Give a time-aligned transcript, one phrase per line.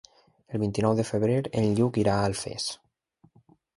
[0.57, 2.67] El vint-i-nou de febrer en Lluc irà a Alfés.